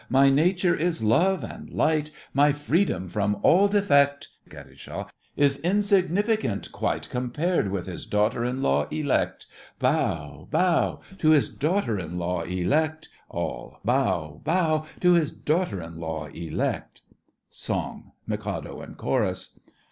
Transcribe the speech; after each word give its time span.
My 0.09 0.31
nature 0.31 0.73
is 0.75 1.03
love 1.03 1.43
and 1.43 1.69
light— 1.69 2.09
My 2.33 2.53
freedom 2.53 3.07
from 3.07 3.37
all 3.43 3.67
defect— 3.67 4.29
KAT. 4.49 5.09
Is 5.37 5.59
insignificant 5.59 6.71
quite, 6.71 7.07
Compared 7.11 7.69
with 7.69 7.85
his 7.85 8.07
daughter 8.07 8.43
in 8.43 8.63
law 8.63 8.87
elect! 8.89 9.45
Bow—Bow— 9.77 11.01
To 11.19 11.29
his 11.29 11.49
daughter 11.49 11.99
in 11.99 12.17
law 12.17 12.41
elect! 12.41 13.09
ALL. 13.29 13.77
Bow—Bow— 13.85 14.87
To 15.01 15.13
his 15.13 15.31
daughter 15.31 15.83
in 15.83 15.99
law 15.99 16.25
elect! 16.33 17.03
SONG—MIKADO 17.51 18.81
and 18.81 18.97
CHORUS. 18.97 19.59